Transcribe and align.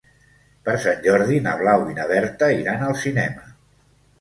Per 0.69 0.73
Sant 0.85 1.03
Jordi 1.03 1.37
na 1.49 1.53
Blau 1.61 1.85
i 1.91 1.95
na 1.99 2.07
Berta 2.13 2.51
iran 2.63 2.87
al 2.89 2.99
cinema. 3.03 3.47